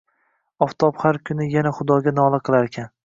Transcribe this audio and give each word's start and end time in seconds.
Oftob 0.65 0.97
har 1.03 1.19
kuni 1.31 1.47
yana 1.57 1.75
Xudoga 1.81 2.15
nola 2.21 2.41
qilarkan. 2.49 2.91